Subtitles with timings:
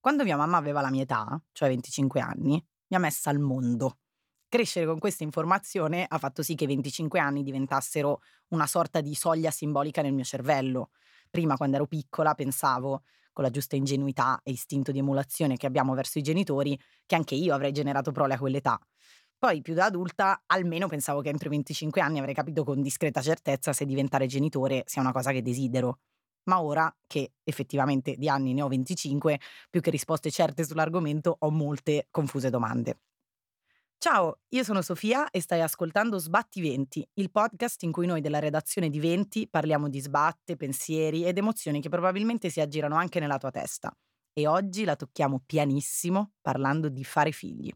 [0.00, 3.98] Quando mia mamma aveva la mia età, cioè 25 anni, mi ha messa al mondo.
[4.48, 9.14] Crescere con questa informazione ha fatto sì che i 25 anni diventassero una sorta di
[9.14, 10.90] soglia simbolica nel mio cervello.
[11.30, 13.02] Prima, quando ero piccola, pensavo,
[13.32, 17.34] con la giusta ingenuità e istinto di emulazione che abbiamo verso i genitori, che anche
[17.34, 18.80] io avrei generato prole a quell'età.
[19.38, 23.20] Poi, più da adulta, almeno pensavo che entro i 25 anni avrei capito con discreta
[23.20, 25.98] certezza se diventare genitore sia una cosa che desidero.
[26.44, 31.50] Ma ora che effettivamente di anni ne ho 25, più che risposte certe sull'argomento, ho
[31.50, 33.00] molte confuse domande.
[33.98, 38.38] Ciao, io sono Sofia e stai ascoltando Sbatti Venti, il podcast in cui noi della
[38.38, 43.36] redazione di Venti parliamo di sbatte, pensieri ed emozioni che probabilmente si aggirano anche nella
[43.36, 43.94] tua testa.
[44.32, 47.70] E oggi la tocchiamo pianissimo parlando di fare figli.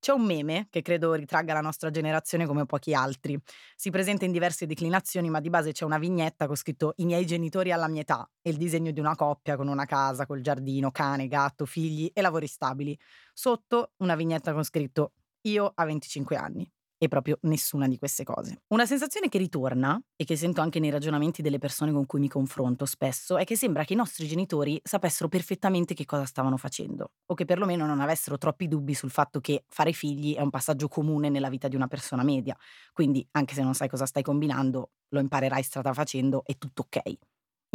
[0.00, 3.38] C'è un meme che credo ritragga la nostra generazione come pochi altri.
[3.76, 7.26] Si presenta in diverse declinazioni, ma di base c'è una vignetta con scritto I miei
[7.26, 10.90] genitori alla mia età e il disegno di una coppia con una casa, col giardino,
[10.90, 12.98] cane, gatto, figli e lavori stabili.
[13.34, 18.60] Sotto una vignetta con scritto Io a 25 anni e proprio nessuna di queste cose.
[18.68, 22.28] Una sensazione che ritorna e che sento anche nei ragionamenti delle persone con cui mi
[22.28, 27.12] confronto spesso è che sembra che i nostri genitori sapessero perfettamente che cosa stavano facendo
[27.24, 30.88] o che perlomeno non avessero troppi dubbi sul fatto che fare figli è un passaggio
[30.88, 32.54] comune nella vita di una persona media.
[32.92, 37.14] Quindi anche se non sai cosa stai combinando, lo imparerai strada facendo e tutto ok.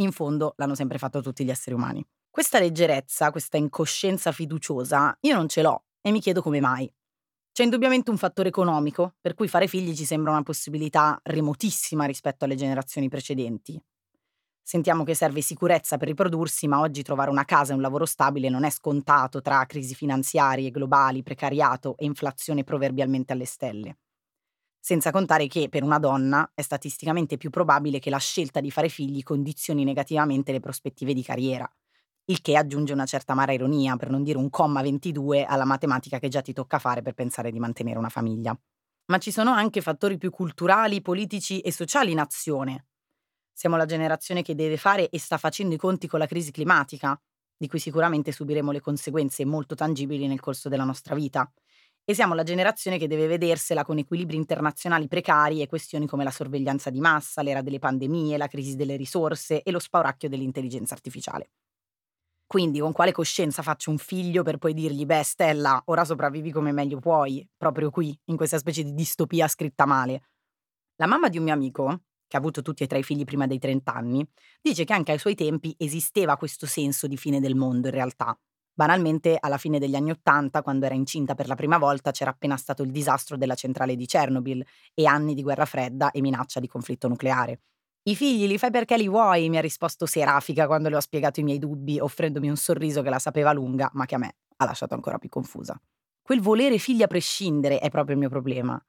[0.02, 2.06] In fondo l'hanno sempre fatto tutti gli esseri umani.
[2.30, 6.88] Questa leggerezza, questa incoscienza fiduciosa, io non ce l'ho e mi chiedo come mai.
[7.56, 12.44] C'è indubbiamente un fattore economico, per cui fare figli ci sembra una possibilità remotissima rispetto
[12.44, 13.82] alle generazioni precedenti.
[14.62, 18.50] Sentiamo che serve sicurezza per riprodursi, ma oggi trovare una casa e un lavoro stabile
[18.50, 23.96] non è scontato tra crisi finanziarie globali, precariato e inflazione proverbialmente alle stelle.
[24.78, 28.90] Senza contare che per una donna è statisticamente più probabile che la scelta di fare
[28.90, 31.66] figli condizioni negativamente le prospettive di carriera
[32.28, 36.18] il che aggiunge una certa amara ironia, per non dire un comma 22 alla matematica
[36.18, 38.58] che già ti tocca fare per pensare di mantenere una famiglia.
[39.06, 42.86] Ma ci sono anche fattori più culturali, politici e sociali in azione.
[43.52, 47.18] Siamo la generazione che deve fare e sta facendo i conti con la crisi climatica,
[47.56, 51.48] di cui sicuramente subiremo le conseguenze molto tangibili nel corso della nostra vita.
[52.04, 56.30] E siamo la generazione che deve vedersela con equilibri internazionali precari e questioni come la
[56.32, 61.50] sorveglianza di massa, l'era delle pandemie, la crisi delle risorse e lo spauracchio dell'intelligenza artificiale.
[62.46, 66.70] Quindi con quale coscienza faccio un figlio per poi dirgli, beh Stella, ora sopravvivi come
[66.70, 70.22] meglio puoi, proprio qui, in questa specie di distopia scritta male.
[70.96, 73.46] La mamma di un mio amico, che ha avuto tutti e tre i figli prima
[73.46, 74.24] dei 30 anni,
[74.60, 78.38] dice che anche ai suoi tempi esisteva questo senso di fine del mondo in realtà.
[78.72, 82.56] Banalmente, alla fine degli anni Ottanta, quando era incinta per la prima volta, c'era appena
[82.56, 84.64] stato il disastro della centrale di Chernobyl
[84.94, 87.60] e anni di guerra fredda e minaccia di conflitto nucleare.
[88.08, 91.40] I figli li fai perché li vuoi, mi ha risposto Serafica quando le ho spiegato
[91.40, 94.64] i miei dubbi, offrendomi un sorriso che la sapeva lunga, ma che a me ha
[94.64, 95.80] lasciato ancora più confusa.
[96.22, 98.80] Quel volere figli a prescindere è proprio il mio problema.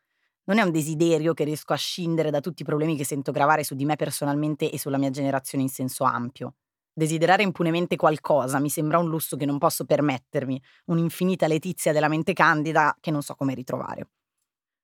[0.45, 3.63] Non è un desiderio che riesco a scindere da tutti i problemi che sento gravare
[3.63, 6.56] su di me personalmente e sulla mia generazione in senso ampio.
[6.94, 12.33] Desiderare impunemente qualcosa mi sembra un lusso che non posso permettermi, un'infinita letizia della mente
[12.33, 14.07] candida che non so come ritrovare.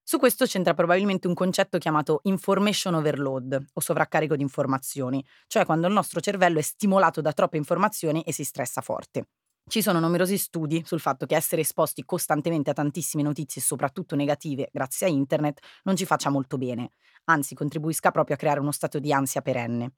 [0.06, 5.88] Su questo c'entra probabilmente un concetto chiamato information overload o sovraccarico di informazioni, cioè quando
[5.88, 9.28] il nostro cervello è stimolato da troppe informazioni e si stressa forte.
[9.66, 14.68] Ci sono numerosi studi sul fatto che essere esposti costantemente a tantissime notizie, soprattutto negative,
[14.74, 16.90] grazie a internet, non ci faccia molto bene,
[17.26, 19.94] anzi contribuisca proprio a creare uno stato di ansia perenne.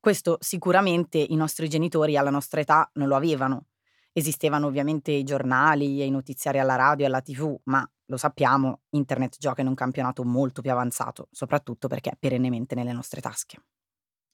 [0.00, 3.66] Questo sicuramente i nostri genitori alla nostra età non lo avevano.
[4.10, 8.82] Esistevano ovviamente i giornali e i notiziari alla radio e alla tv, ma lo sappiamo,
[8.90, 13.62] internet gioca in un campionato molto più avanzato, soprattutto perché è perennemente nelle nostre tasche.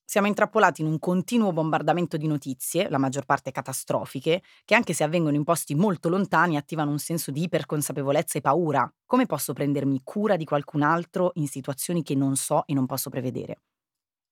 [0.06, 5.02] Siamo intrappolati in un continuo bombardamento di notizie, la maggior parte catastrofiche, che anche se
[5.04, 8.92] avvengono in posti molto lontani attivano un senso di iperconsapevolezza e paura.
[9.06, 13.10] Come posso prendermi cura di qualcun altro in situazioni che non so e non posso
[13.10, 13.60] prevedere?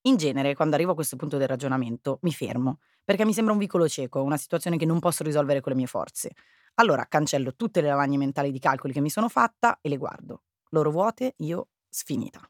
[0.02, 3.58] In genere, quando arrivo a questo punto del ragionamento, mi fermo, perché mi sembra un
[3.58, 6.32] vicolo cieco, una situazione che non posso risolvere con le mie forze.
[6.76, 10.44] Allora cancello tutte le lavagne mentali di calcoli che mi sono fatta e le guardo.
[10.70, 12.40] Loro vuote, io sfinita.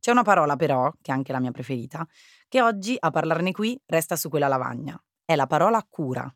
[0.00, 2.06] C'è una parola però, che è anche la mia preferita,
[2.48, 4.98] che oggi a parlarne qui resta su quella lavagna.
[5.24, 6.32] È la parola cura.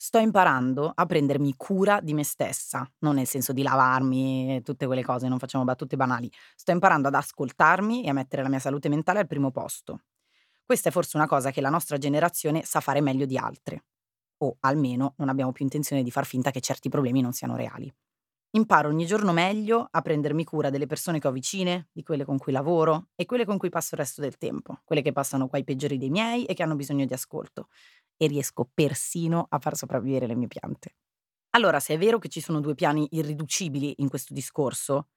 [0.00, 4.86] Sto imparando a prendermi cura di me stessa, non nel senso di lavarmi e tutte
[4.86, 6.30] quelle cose, non facciamo battute banali.
[6.54, 10.02] Sto imparando ad ascoltarmi e a mettere la mia salute mentale al primo posto.
[10.64, 13.82] Questa è forse una cosa che la nostra generazione sa fare meglio di altre
[14.38, 17.92] o almeno non abbiamo più intenzione di far finta che certi problemi non siano reali.
[18.52, 22.38] Imparo ogni giorno meglio a prendermi cura delle persone che ho vicine, di quelle con
[22.38, 25.58] cui lavoro e quelle con cui passo il resto del tempo, quelle che passano qua
[25.58, 27.68] i peggiori dei miei e che hanno bisogno di ascolto.
[28.16, 30.96] e riesco persino a far sopravvivere le mie piante.
[31.50, 35.08] Allora, se è vero che ci sono due piani irriducibili in questo discorso,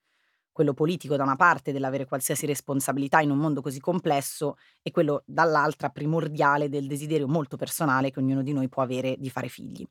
[0.51, 5.23] quello politico da una parte dell'avere qualsiasi responsabilità in un mondo così complesso e quello
[5.25, 9.85] dall'altra primordiale del desiderio molto personale che ognuno di noi può avere di fare figli.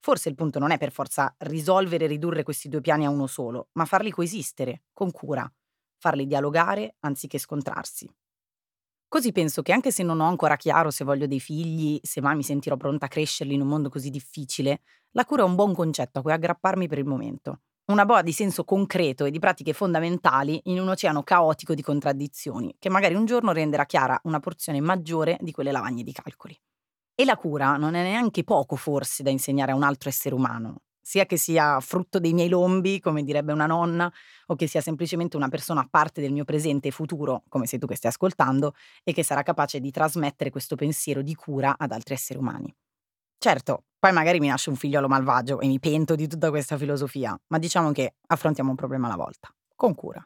[0.00, 3.26] Forse il punto non è per forza risolvere e ridurre questi due piani a uno
[3.26, 5.50] solo, ma farli coesistere, con cura,
[5.98, 8.12] farli dialogare anziché scontrarsi.
[9.06, 12.34] Così penso che anche se non ho ancora chiaro se voglio dei figli, se mai
[12.34, 14.80] mi sentirò pronta a crescerli in un mondo così difficile,
[15.10, 17.60] la cura è un buon concetto a cui aggrapparmi per il momento.
[17.86, 22.74] Una boa di senso concreto e di pratiche fondamentali in un oceano caotico di contraddizioni,
[22.78, 26.56] che magari un giorno renderà chiara una porzione maggiore di quelle lavagne di calcoli.
[27.14, 30.82] E la cura non è neanche poco forse da insegnare a un altro essere umano,
[31.00, 34.12] sia che sia frutto dei miei lombi, come direbbe una nonna,
[34.46, 37.78] o che sia semplicemente una persona a parte del mio presente e futuro, come sei
[37.80, 38.74] tu che stai ascoltando,
[39.04, 42.74] e che sarà capace di trasmettere questo pensiero di cura ad altri esseri umani.
[43.44, 47.36] Certo, poi magari mi nasce un figliolo malvagio e mi pento di tutta questa filosofia,
[47.48, 50.24] ma diciamo che affrontiamo un problema alla volta, con cura.